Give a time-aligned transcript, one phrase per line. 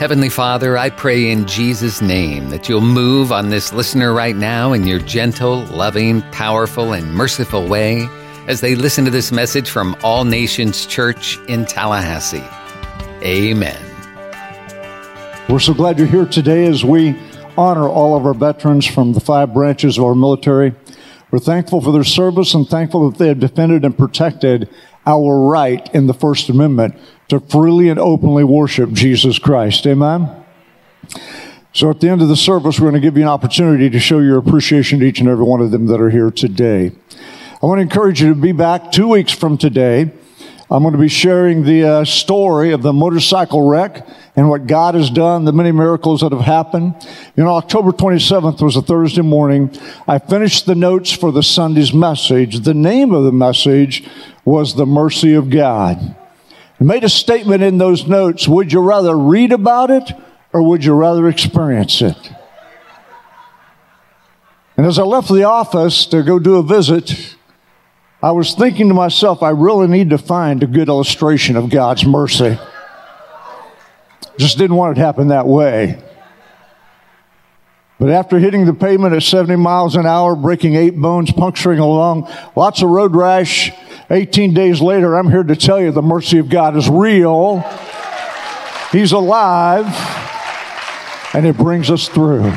[0.00, 4.72] Heavenly Father, I pray in Jesus' name that you'll move on this listener right now
[4.72, 8.08] in your gentle, loving, powerful, and merciful way
[8.46, 12.42] as they listen to this message from All Nations Church in Tallahassee.
[13.22, 13.76] Amen.
[15.50, 17.14] We're so glad you're here today as we
[17.58, 20.74] honor all of our veterans from the five branches of our military.
[21.30, 24.70] We're thankful for their service and thankful that they have defended and protected
[25.04, 26.98] our right in the First Amendment
[27.30, 29.86] to freely and openly worship Jesus Christ.
[29.86, 30.28] Amen?
[31.72, 34.00] So at the end of the service, we're going to give you an opportunity to
[34.00, 36.90] show your appreciation to each and every one of them that are here today.
[37.62, 40.10] I want to encourage you to be back two weeks from today.
[40.72, 44.96] I'm going to be sharing the uh, story of the motorcycle wreck and what God
[44.96, 46.94] has done, the many miracles that have happened.
[47.36, 49.70] You know, October 27th was a Thursday morning.
[50.08, 52.60] I finished the notes for the Sunday's message.
[52.60, 54.08] The name of the message
[54.44, 56.16] was The Mercy of God
[56.84, 58.48] made a statement in those notes.
[58.48, 60.12] Would you rather read about it
[60.52, 62.32] or would you rather experience it?
[64.76, 67.36] And as I left the office to go do a visit,
[68.22, 72.06] I was thinking to myself, I really need to find a good illustration of God's
[72.06, 72.58] mercy.
[74.38, 76.02] Just didn't want it to happen that way.
[77.98, 82.30] But after hitting the pavement at 70 miles an hour, breaking eight bones, puncturing along,
[82.56, 83.70] lots of road rash,
[84.12, 87.60] 18 days later, I'm here to tell you the mercy of God is real.
[88.90, 89.86] He's alive,
[91.32, 92.52] and it brings us through.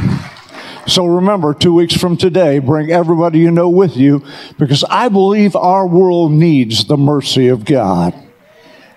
[0.87, 4.25] So remember, two weeks from today, bring everybody you know with you
[4.57, 8.15] because I believe our world needs the mercy of God.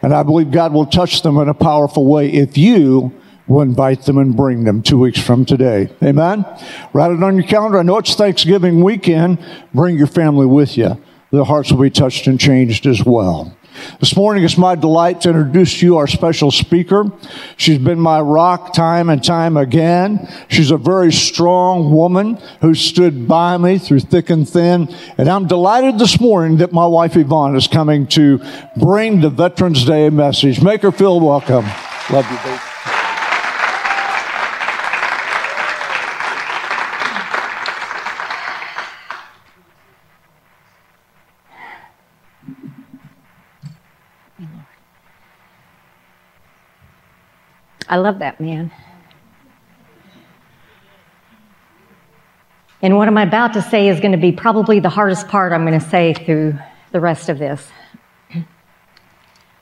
[0.00, 3.12] And I believe God will touch them in a powerful way if you
[3.46, 5.90] will invite them and bring them two weeks from today.
[6.02, 6.44] Amen?
[6.94, 7.78] Write it on your calendar.
[7.78, 9.38] I know it's Thanksgiving weekend.
[9.74, 10.96] Bring your family with you
[11.30, 13.56] their hearts will be touched and changed as well.
[14.00, 17.10] This morning, it's my delight to introduce to you our special speaker.
[17.56, 20.28] She's been my rock time and time again.
[20.48, 24.88] She's a very strong woman who stood by me through thick and thin.
[25.18, 28.40] And I'm delighted this morning that my wife Yvonne is coming to
[28.76, 30.62] bring the Veterans Day message.
[30.62, 31.64] Make her feel welcome.
[32.10, 32.75] Love you, baby.
[47.88, 48.72] I love that man.
[52.82, 55.66] And what I'm about to say is going to be probably the hardest part I'm
[55.66, 56.58] going to say through
[56.92, 57.66] the rest of this.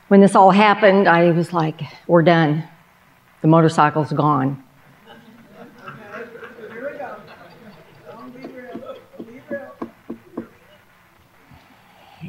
[0.09, 2.65] When this all happened, I was like, we're done.
[3.41, 4.63] The motorcycle's gone.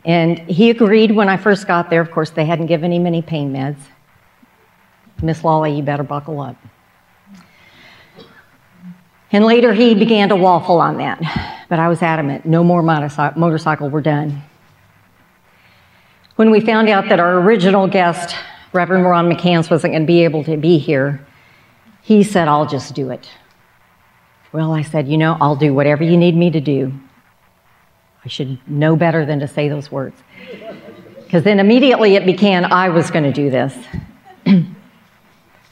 [0.04, 2.02] And he agreed when I first got there.
[2.02, 3.78] Of course, they hadn't given him any pain meds.
[5.22, 6.56] Miss Lawley, you better buckle up.
[9.32, 13.90] And later he began to waffle on that, but I was adamant no more motorcycle,
[13.90, 14.42] we're done.
[16.36, 18.36] When we found out that our original guest,
[18.74, 21.26] Reverend Ron McCants, wasn't going to be able to be here,
[22.02, 23.30] he said, I'll just do it.
[24.52, 26.94] Well, I said, you know, I'll do whatever you need me to do.
[28.24, 30.22] I should know better than to say those words.
[31.24, 33.76] Because then immediately it began, I was going to do this.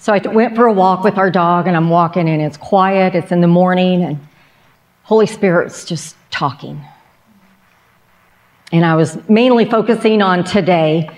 [0.04, 3.16] So I went for a walk with our dog, and I'm walking, and it's quiet,
[3.16, 4.20] it's in the morning, and
[5.04, 6.84] Holy Spirit's just talking.
[8.74, 11.10] And I was mainly focusing on today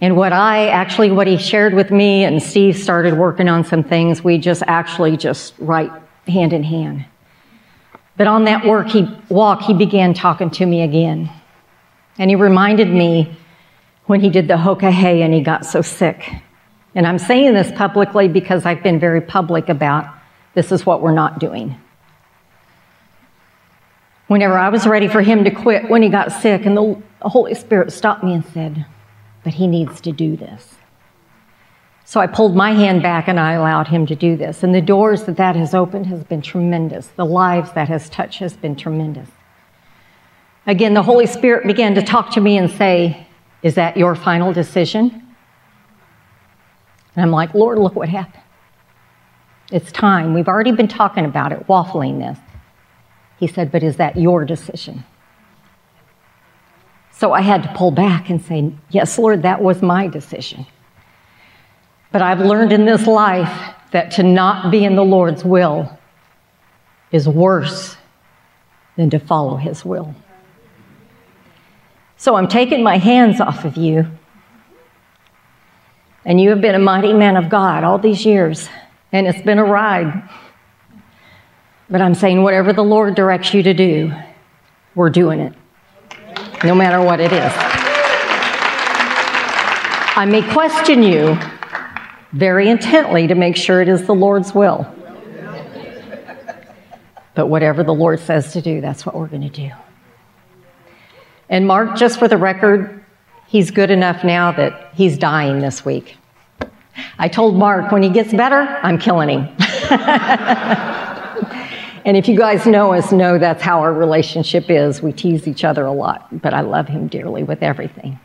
[0.00, 3.82] and what I actually, what he shared with me, and Steve started working on some
[3.82, 4.22] things.
[4.22, 5.90] We just actually just write
[6.28, 7.06] hand in hand.
[8.16, 11.32] But on that work, he walk, he began talking to me again.
[12.16, 13.36] And he reminded me
[14.06, 16.30] when he did the Hokahe and he got so sick.
[16.94, 20.06] And I'm saying this publicly because I've been very public about
[20.54, 21.80] this is what we're not doing.
[24.28, 27.54] Whenever I was ready for him to quit when he got sick, and the Holy
[27.54, 28.86] Spirit stopped me and said,
[29.42, 30.76] But he needs to do this.
[32.06, 34.62] So I pulled my hand back and I allowed him to do this.
[34.62, 37.08] And the doors that that has opened has been tremendous.
[37.08, 39.28] The lives that has touched has been tremendous.
[40.66, 43.26] Again, the Holy Spirit began to talk to me and say,
[43.62, 45.23] Is that your final decision?
[47.14, 48.42] And I'm like, Lord, look what happened.
[49.70, 50.34] It's time.
[50.34, 52.38] We've already been talking about it, waffling this.
[53.38, 55.04] He said, But is that your decision?
[57.12, 60.66] So I had to pull back and say, Yes, Lord, that was my decision.
[62.12, 65.98] But I've learned in this life that to not be in the Lord's will
[67.10, 67.96] is worse
[68.96, 70.14] than to follow His will.
[72.16, 74.06] So I'm taking my hands off of you
[76.24, 78.68] and you have been a mighty man of God all these years.
[79.12, 80.28] and it's been a ride.
[81.88, 84.12] But I'm saying, whatever the Lord directs you to do,
[84.96, 85.52] we're doing it,
[86.64, 87.52] no matter what it is.
[90.16, 91.38] I may question you
[92.32, 94.84] very intently to make sure it is the Lord's will.
[97.34, 99.70] But whatever the Lord says to do, that's what we're going to do.
[101.48, 103.03] And Mark, just for the record,
[103.54, 106.16] he's good enough now that he's dying this week.
[107.20, 109.44] I told Mark when he gets better, I'm killing him.
[112.04, 115.00] and if you guys know us, know that's how our relationship is.
[115.00, 118.18] We tease each other a lot, but I love him dearly with everything.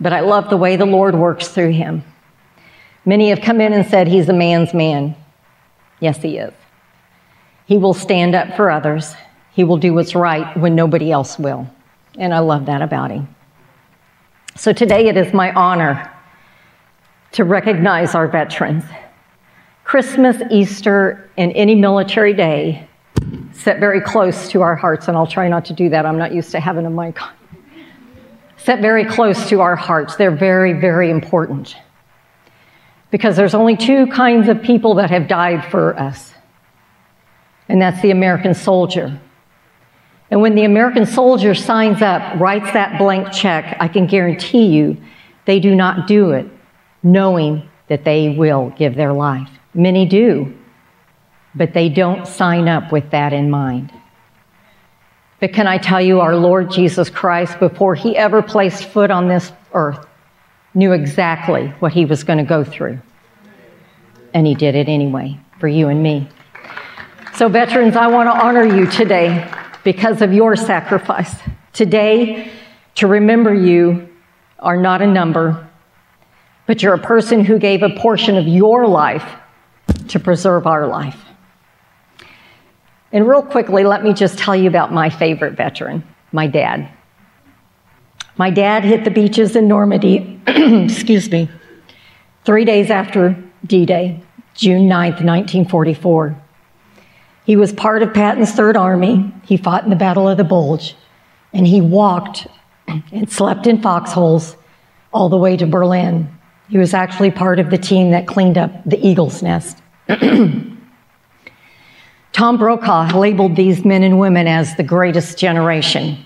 [0.00, 2.02] But I love the way the Lord works through him.
[3.04, 5.14] Many have come in and said he's a man's man.
[6.00, 6.54] Yes, he is.
[7.66, 9.14] He will stand up for others.
[9.52, 11.68] He will do what's right when nobody else will.
[12.16, 13.28] And I love that about him.
[14.54, 16.12] So today it is my honor
[17.32, 18.84] to recognize our veterans.
[19.84, 22.86] Christmas, Easter, and any military day
[23.52, 26.04] set very close to our hearts, and I'll try not to do that.
[26.04, 27.18] I'm not used to having a mic
[28.58, 30.14] Set very close to our hearts.
[30.14, 31.74] They're very, very important.
[33.10, 36.32] Because there's only two kinds of people that have died for us,
[37.68, 39.18] and that's the American soldier.
[40.32, 44.96] And when the American soldier signs up, writes that blank check, I can guarantee you
[45.44, 46.46] they do not do it
[47.02, 49.50] knowing that they will give their life.
[49.74, 50.56] Many do,
[51.54, 53.92] but they don't sign up with that in mind.
[55.38, 59.28] But can I tell you, our Lord Jesus Christ, before he ever placed foot on
[59.28, 60.06] this earth,
[60.72, 62.98] knew exactly what he was going to go through.
[64.32, 66.26] And he did it anyway for you and me.
[67.34, 69.46] So, veterans, I want to honor you today
[69.84, 71.34] because of your sacrifice.
[71.72, 72.50] Today,
[72.96, 74.08] to remember you
[74.58, 75.68] are not a number,
[76.66, 79.24] but you're a person who gave a portion of your life
[80.08, 81.18] to preserve our life.
[83.12, 86.02] And real quickly, let me just tell you about my favorite veteran,
[86.32, 86.88] my dad.
[88.38, 91.50] My dad hit the beaches in Normandy, excuse me,
[92.44, 93.36] three days after
[93.66, 94.22] D Day,
[94.54, 96.41] June 9th, 1944.
[97.44, 99.32] He was part of Patton's Third Army.
[99.44, 100.94] He fought in the Battle of the Bulge,
[101.52, 102.46] and he walked
[102.86, 104.56] and slept in foxholes
[105.12, 106.28] all the way to Berlin.
[106.68, 109.78] He was actually part of the team that cleaned up the eagle's nest.
[112.32, 116.24] Tom Brokaw labeled these men and women as the greatest generation.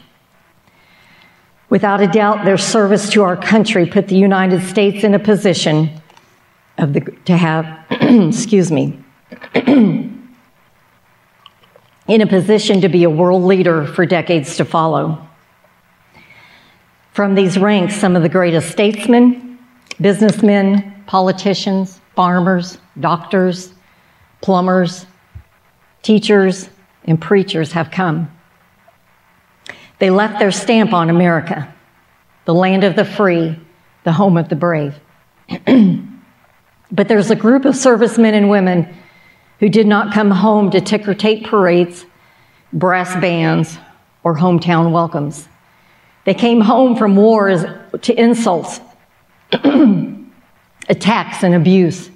[1.69, 6.01] Without a doubt, their service to our country put the United States in a position
[6.79, 9.03] of the, to have, excuse me,
[12.09, 15.27] in a position to be a world leader for decades to follow.
[17.13, 19.59] From these ranks, some of the greatest statesmen,
[20.01, 23.73] businessmen, politicians, farmers, doctors,
[24.41, 25.07] plumbers,
[26.03, 26.69] teachers,
[27.05, 28.31] and preachers have come.
[29.99, 31.73] They left their stamp on America,
[32.45, 33.59] the land of the free,
[34.05, 34.95] the home of the brave.
[36.93, 38.95] but there's a group of servicemen and women
[39.61, 42.05] who did not come home to ticker tape parades,
[42.73, 43.79] brass bands,
[44.23, 45.49] or hometown welcomes.
[46.25, 47.65] They came home from wars
[48.03, 48.81] to insults
[50.89, 52.11] attacks and abuse.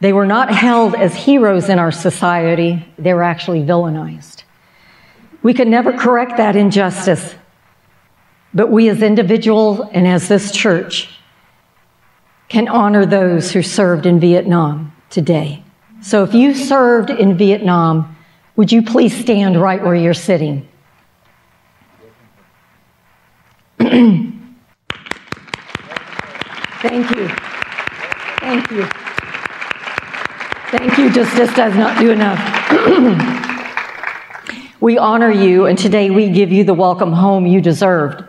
[0.00, 4.42] They were not held as heroes in our society, they were actually villainized.
[5.42, 7.34] We could never correct that injustice,
[8.52, 11.08] but we as individuals and as this church
[12.48, 15.62] can honor those who served in Vietnam today.
[16.04, 18.14] So if you served in Vietnam,
[18.56, 20.68] would you please stand right where you're sitting?
[23.78, 24.30] Thank
[27.16, 27.28] you.
[28.38, 28.86] Thank you.
[30.70, 31.10] Thank you.
[31.10, 32.38] Just this does not do enough.
[34.82, 38.22] we honor you, and today we give you the welcome home you deserved.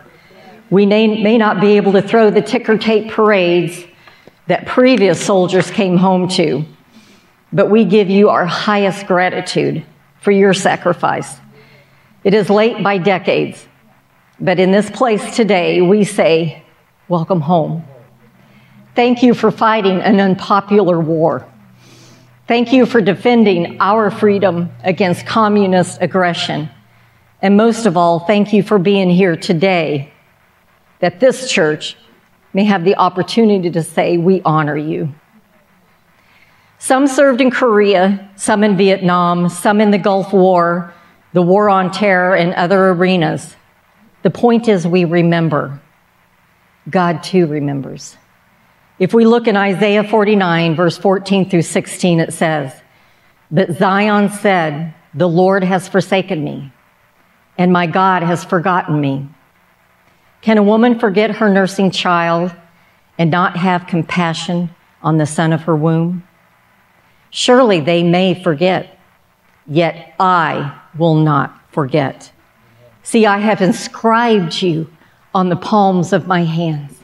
[0.70, 3.84] We may, may not be able to throw the ticker tape parades
[4.46, 6.64] that previous soldiers came home to,
[7.52, 9.84] but we give you our highest gratitude
[10.20, 11.36] for your sacrifice.
[12.24, 13.66] It is late by decades,
[14.40, 16.62] but in this place today, we say,
[17.08, 17.84] Welcome home.
[18.96, 21.46] Thank you for fighting an unpopular war.
[22.48, 26.68] Thank you for defending our freedom against communist aggression.
[27.42, 30.12] And most of all, thank you for being here today
[31.00, 31.96] that this church
[32.52, 35.14] may have the opportunity to say, We honor you.
[36.86, 40.94] Some served in Korea, some in Vietnam, some in the Gulf War,
[41.32, 43.56] the War on Terror, and other arenas.
[44.22, 45.80] The point is, we remember.
[46.88, 48.16] God too remembers.
[49.00, 52.72] If we look in Isaiah 49, verse 14 through 16, it says,
[53.50, 56.72] But Zion said, The Lord has forsaken me,
[57.58, 59.28] and my God has forgotten me.
[60.40, 62.54] Can a woman forget her nursing child
[63.18, 64.70] and not have compassion
[65.02, 66.22] on the son of her womb?
[67.30, 68.98] Surely they may forget,
[69.66, 72.32] yet I will not forget.
[73.02, 74.90] See, I have inscribed you
[75.34, 76.98] on the palms of my hands.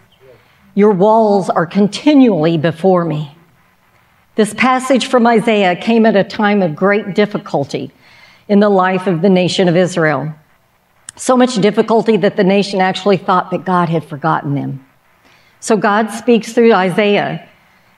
[0.75, 3.37] Your walls are continually before me.
[4.35, 7.93] This passage from Isaiah came at a time of great difficulty
[8.49, 10.35] in the life of the nation of Israel.
[11.17, 14.87] So much difficulty that the nation actually thought that God had forgotten them.
[15.61, 17.49] So God speaks through Isaiah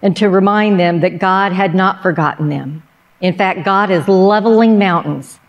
[0.05, 2.83] and to remind them that God had not forgotten them.
[3.23, 5.41] In fact, God is leveling mountains,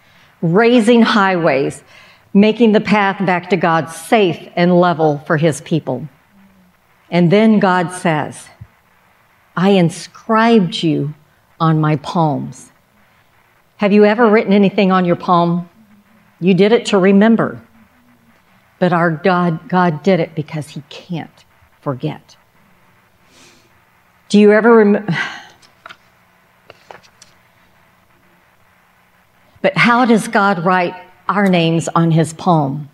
[0.42, 1.84] raising highways,
[2.34, 6.08] making the path back to God safe and level for his people.
[7.12, 8.48] And then God says,
[9.58, 11.14] I inscribed you
[11.60, 12.72] on my palms.
[13.78, 15.70] Have you ever written anything on your palm?
[16.40, 17.62] You did it to remember.
[18.80, 21.44] But our God, God did it because he can't
[21.82, 22.38] forget.
[24.36, 25.18] Do you ever remember?
[29.62, 30.94] But how does God write
[31.30, 32.90] our names on his palm?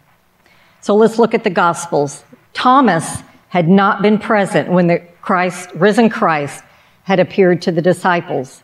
[0.82, 2.24] So let's look at the Gospels.
[2.54, 6.64] Thomas had not been present when the Christ, risen Christ,
[7.06, 8.62] had appeared to the disciples.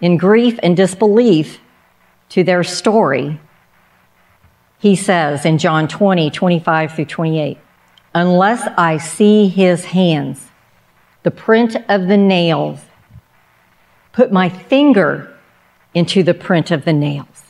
[0.00, 1.58] In grief and disbelief
[2.28, 3.40] to their story,
[4.78, 7.58] he says in John 20, 25 through 28,
[8.14, 10.52] unless I see his hands,
[11.24, 12.78] the print of the nails,
[14.12, 15.36] put my finger
[15.94, 17.42] into the print of the nails,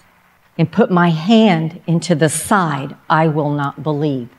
[0.56, 4.30] and put my hand into the side, I will not believe.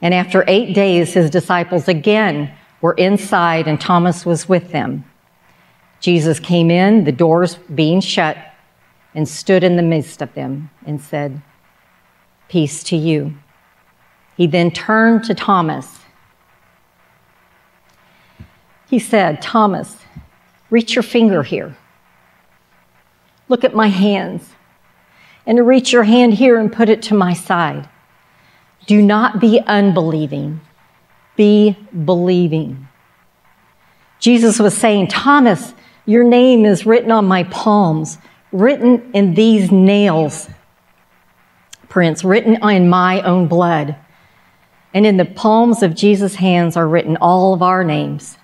[0.00, 5.04] And after eight days, his disciples again were inside and Thomas was with them.
[6.00, 8.36] Jesus came in, the doors being shut,
[9.14, 11.40] and stood in the midst of them and said,
[12.48, 13.34] Peace to you.
[14.36, 16.05] He then turned to Thomas.
[18.88, 19.96] He said, Thomas,
[20.70, 21.76] reach your finger here.
[23.48, 24.48] Look at my hands.
[25.46, 27.88] And to reach your hand here and put it to my side.
[28.86, 30.60] Do not be unbelieving,
[31.36, 32.88] be believing.
[34.18, 35.74] Jesus was saying, Thomas,
[36.04, 38.18] your name is written on my palms,
[38.52, 40.48] written in these nails
[41.96, 43.96] prints, written in my own blood.
[44.92, 48.36] And in the palms of Jesus' hands are written all of our names,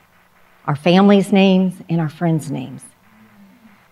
[0.66, 2.82] our family's names, and our friends' names.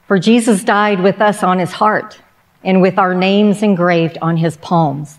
[0.06, 2.20] For Jesus died with us on his heart
[2.62, 5.18] and with our names engraved on his palms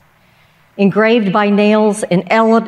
[0.77, 2.24] engraved by nails and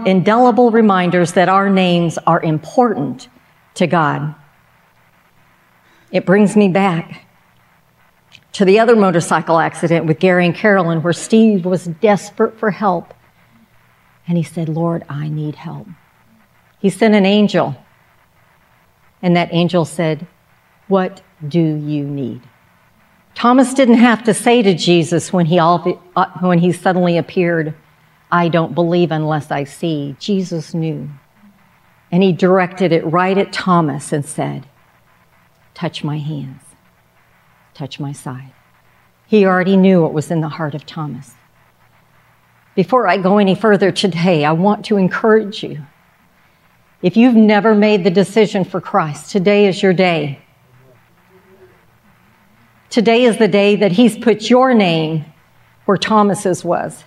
[0.05, 3.27] indelible reminders that our names are important
[3.75, 4.35] to God.
[6.11, 7.25] It brings me back
[8.51, 13.13] to the other motorcycle accident with Gary and Carolyn, where Steve was desperate for help.
[14.27, 15.87] And he said, Lord, I need help.
[16.79, 17.75] He sent an angel,
[19.23, 20.27] and that angel said,
[20.87, 22.41] What do you need?
[23.33, 27.73] Thomas didn't have to say to Jesus when he, all, uh, when he suddenly appeared,
[28.31, 30.15] I don't believe unless I see.
[30.19, 31.09] Jesus knew.
[32.11, 34.67] And he directed it right at Thomas and said,
[35.73, 36.61] Touch my hands,
[37.73, 38.51] touch my side.
[39.25, 41.33] He already knew what was in the heart of Thomas.
[42.75, 45.85] Before I go any further today, I want to encourage you.
[47.03, 50.39] If you've never made the decision for Christ, today is your day.
[52.89, 55.25] Today is the day that He's put your name
[55.83, 57.03] where Thomas's was.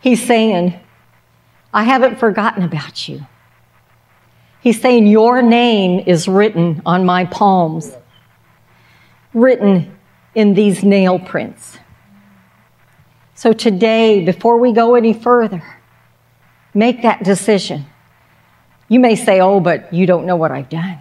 [0.00, 0.78] He's saying,
[1.74, 3.26] I haven't forgotten about you.
[4.60, 7.96] He's saying, Your name is written on my palms,
[9.34, 9.98] written
[10.36, 11.78] in these nail prints.
[13.34, 15.64] So today, before we go any further,
[16.72, 17.86] make that decision.
[18.92, 20.98] You may say, Oh, but you don't know what I've done.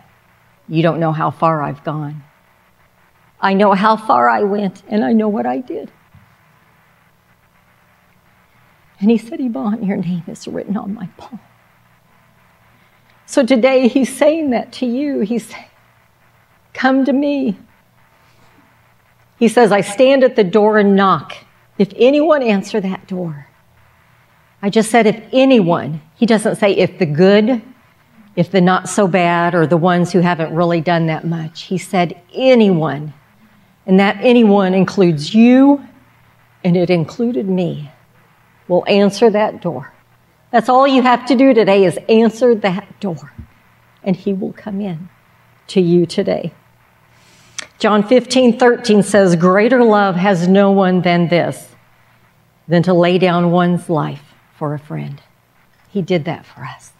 [0.69, 2.23] You don't know how far I've gone.
[3.41, 5.91] I know how far I went, and I know what I did.
[9.01, 11.41] And he said, Yvonne, your name is written on my palm.
[13.25, 15.19] So today he's saying that to you.
[15.19, 15.65] He's saying,
[16.73, 17.59] Come to me.
[19.37, 21.35] He says, I stand at the door and knock.
[21.77, 23.49] If anyone answer that door,
[24.61, 27.61] I just said, if anyone, he doesn't say if the good,
[28.35, 31.63] if the not so bad, or the ones who haven't really done that much.
[31.63, 33.13] He said, anyone.
[33.85, 35.85] And that anyone includes you,
[36.63, 37.91] and it included me
[38.71, 39.93] will answer that door
[40.51, 43.33] That's all you have to do today is answer that door,
[44.03, 45.09] and He will come in
[45.67, 46.53] to you today.
[47.79, 51.69] John 15, 13 says, Greater love has no one than this,
[52.67, 55.21] than to lay down one's life for a friend.
[55.89, 56.91] He did that for us.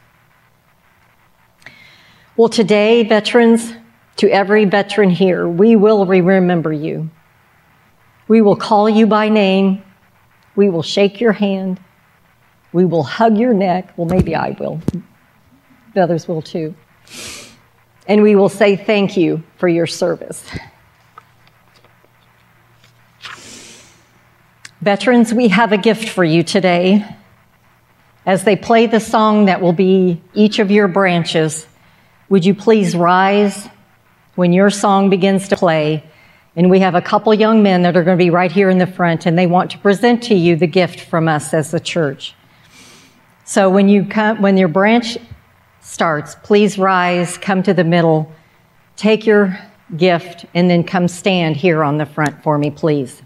[2.38, 3.74] Well, today, veterans,
[4.18, 7.10] to every veteran here, we will remember you.
[8.30, 9.84] We will call you by name.
[10.56, 11.80] We will shake your hand.
[12.72, 13.94] We will hug your neck.
[13.98, 14.82] Well, maybe I will.
[15.94, 16.74] The others will too.
[18.08, 20.50] And we will say thank you for your service.
[24.82, 27.06] Veterans, we have a gift for you today.
[28.26, 31.68] As they play the song that will be each of your branches,
[32.32, 33.68] would you please rise
[34.36, 36.02] when your song begins to play?
[36.56, 38.78] And we have a couple young men that are going to be right here in
[38.78, 41.80] the front, and they want to present to you the gift from us as the
[41.82, 42.34] church.
[43.44, 45.18] So when you come, when your branch
[45.82, 48.32] starts, please rise, come to the middle,
[48.96, 49.60] take your
[49.98, 53.22] gift, and then come stand here on the front for me, please.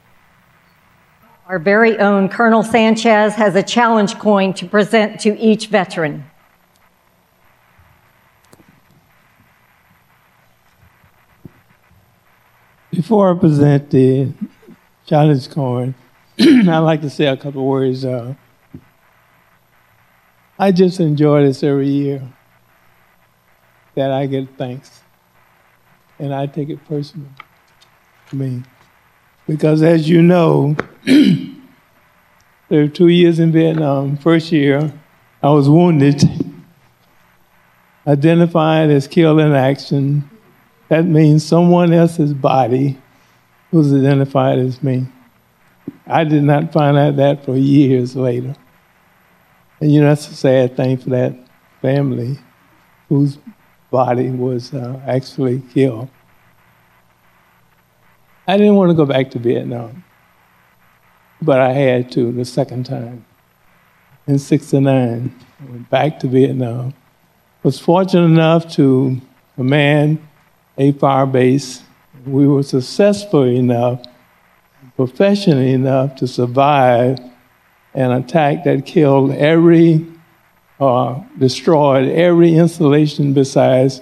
[1.46, 6.26] Our very own Colonel Sanchez has a challenge coin to present to each veteran.
[12.92, 14.32] Before I present the
[15.06, 15.96] challenge coin,
[16.40, 18.06] I'd like to say a couple words.
[18.06, 18.36] Uh,
[20.58, 22.22] I just enjoy this every year
[23.96, 25.02] that I get thanks.
[26.20, 27.28] And I take it personal
[28.26, 28.64] for me.
[29.48, 30.76] Because as you know,
[31.06, 31.52] there
[32.70, 34.18] were two years in Vietnam.
[34.18, 34.94] First year,
[35.44, 36.24] I was wounded,
[38.08, 40.30] identified as killed in action.
[40.90, 42.98] That means someone else's body
[43.72, 45.08] was identified as me.
[46.08, 48.56] I did not find out that for years later.
[49.80, 51.36] And you know, that's a sad thing for that
[51.82, 52.40] family
[53.10, 53.38] whose
[53.92, 56.10] body was uh, actually killed.
[58.48, 60.04] I didn't want to go back to Vietnam,
[61.42, 63.26] but I had to the second time.
[64.28, 66.94] In 69, I went back to Vietnam.
[67.64, 69.20] Was fortunate enough to
[69.56, 70.20] command
[70.78, 71.82] a fire base.
[72.26, 74.04] We were successful enough,
[74.96, 77.20] professional enough to survive
[77.94, 80.06] an attack that killed every,
[80.80, 84.02] uh, destroyed every installation besides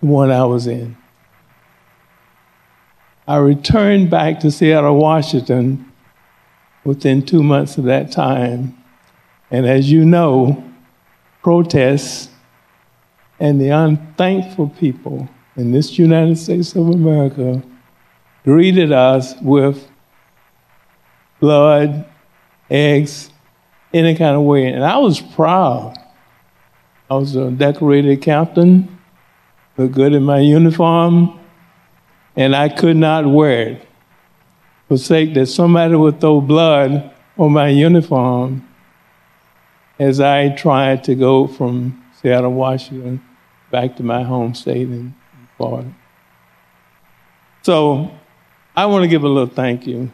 [0.00, 0.96] the one I was in.
[3.26, 5.90] I returned back to Seattle, Washington
[6.84, 8.76] within two months of that time.
[9.50, 10.64] And as you know,
[11.42, 12.28] protests
[13.38, 17.62] and the unthankful people in this United States of America
[18.44, 19.88] greeted us with
[21.40, 22.06] blood,
[22.70, 23.30] eggs,
[23.92, 24.66] any kind of way.
[24.66, 25.96] And I was proud.
[27.10, 28.98] I was a decorated captain,
[29.76, 31.38] looked good in my uniform,
[32.36, 33.88] and I could not wear it
[34.86, 38.66] for sake that somebody would throw blood on my uniform
[39.98, 43.22] as I tried to go from Seattle, Washington,
[43.70, 44.88] back to my home state
[45.60, 45.92] Florida.
[47.60, 48.10] So
[48.74, 50.10] I want to give a little thank you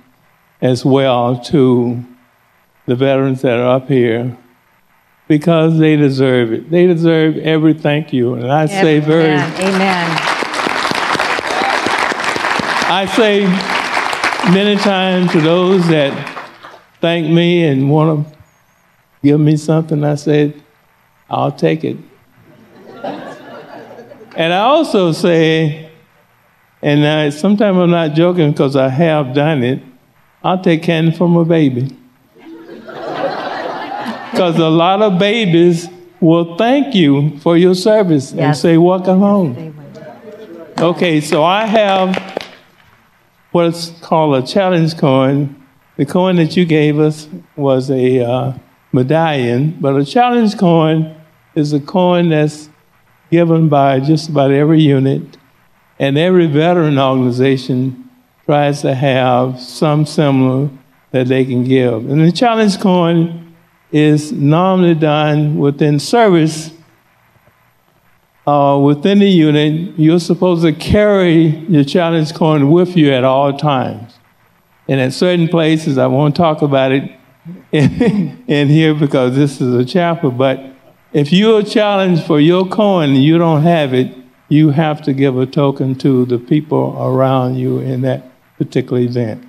[0.61, 2.05] as well to
[2.87, 4.37] the veterans that are up here
[5.29, 6.69] because they deserve it.
[6.69, 8.35] They deserve every thank you.
[8.35, 8.69] And I Amen.
[8.69, 10.11] say very Amen.
[12.89, 13.45] I say
[14.53, 16.13] many times to those that
[17.01, 18.37] thank me and want to
[19.23, 20.61] give me something, I said,
[21.31, 21.99] I'll take it.
[24.37, 25.91] And I also say,
[26.83, 29.83] and I, sometimes I'm not joking because I have done it,
[30.45, 31.97] I'll take candy from a baby.
[34.31, 35.89] Because a lot of babies
[36.21, 38.39] will thank you for your service yes.
[38.39, 39.75] and say, Welcome home.
[40.79, 42.39] Okay, so I have
[43.53, 45.57] what's called a challenge coin.
[45.97, 48.53] The coin that you gave us was a uh,
[48.93, 51.17] medallion, but a challenge coin
[51.55, 52.69] is a coin that's
[53.37, 55.37] given by just about every unit,
[55.99, 58.09] and every veteran organization
[58.47, 60.71] tries to have some similar
[61.11, 62.09] that they can give.
[62.09, 63.55] And the challenge coin
[63.93, 66.71] is normally done within service.
[68.47, 73.55] Uh, within the unit, you're supposed to carry your challenge coin with you at all
[73.55, 74.15] times.
[74.89, 77.11] And at certain places, I won't talk about it
[77.71, 80.76] in, in here because this is a chapel, but
[81.17, 84.15] if you're challenged for your coin and you don't have it,
[84.51, 88.23] you have to give a token to the people around you in that
[88.59, 89.43] particular event.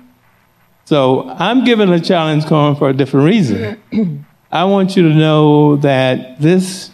[0.86, 4.24] So I'm giving a challenge coin for a different reason.
[4.50, 6.90] I want you to know that this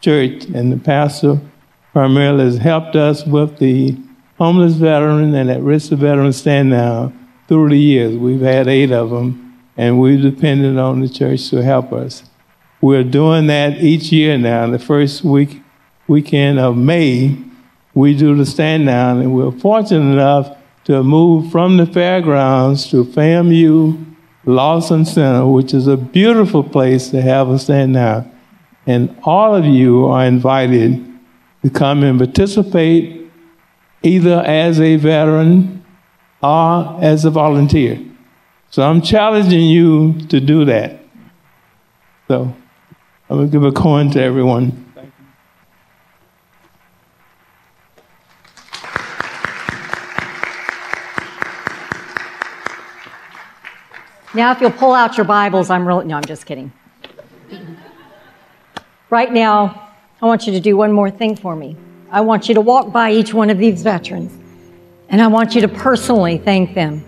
[0.00, 1.40] church and the pastor
[1.92, 3.96] primarily has helped us with the
[4.38, 7.12] homeless veteran and at risk veteran stand now
[7.46, 8.16] through the years.
[8.16, 12.24] We've had eight of them, and we've depended on the church to help us.
[12.80, 14.66] We're doing that each year now.
[14.66, 15.62] The first week
[16.08, 17.36] weekend of May,
[17.94, 23.04] we do the stand down, and we're fortunate enough to move from the fairgrounds to
[23.04, 28.30] FAMU Lawson Center, which is a beautiful place to have a stand down.
[28.86, 31.04] And all of you are invited
[31.62, 33.28] to come and participate
[34.02, 35.84] either as a veteran
[36.40, 38.00] or as a volunteer.
[38.70, 41.00] So I'm challenging you to do that.
[42.28, 42.54] So
[43.28, 44.84] I'm going to give a coin to everyone.
[54.32, 56.70] Now, if you'll pull out your Bibles, I'm really, no, I'm just kidding.
[59.08, 61.74] Right now, I want you to do one more thing for me.
[62.10, 64.32] I want you to walk by each one of these veterans,
[65.08, 67.04] and I want you to personally thank them.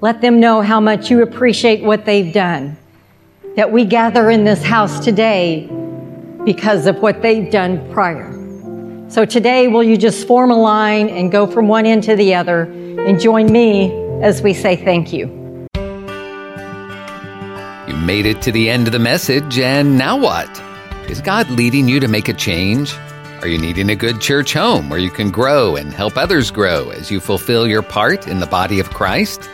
[0.00, 2.78] Let them know how much you appreciate what they've done.
[3.56, 5.66] That we gather in this house today
[6.44, 8.30] because of what they've done prior.
[9.08, 12.34] So today, will you just form a line and go from one end to the
[12.34, 13.90] other and join me
[14.20, 15.26] as we say thank you?
[17.88, 20.62] You made it to the end of the message, and now what?
[21.08, 22.94] Is God leading you to make a change?
[23.40, 26.90] Are you needing a good church home where you can grow and help others grow
[26.90, 29.48] as you fulfill your part in the body of Christ?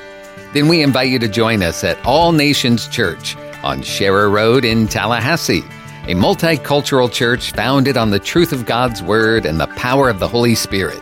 [0.55, 4.89] Then we invite you to join us at All Nations Church on Sharer Road in
[4.89, 5.63] Tallahassee,
[6.05, 10.29] a multicultural church founded on the truth of God's Word and the power of the
[10.29, 11.01] Holy Spirit.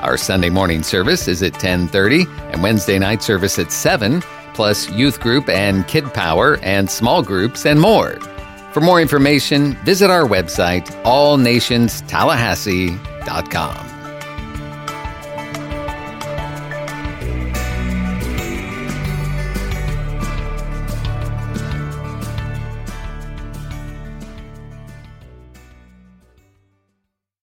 [0.00, 4.22] Our Sunday morning service is at 10:30 and Wednesday night service at 7
[4.54, 8.18] plus youth group and kid power and small groups and more.
[8.72, 13.95] For more information, visit our website, allnationstallahassee.com.